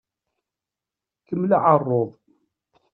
[1.27, 2.09] Kemmel aɛeṛṛuḍ!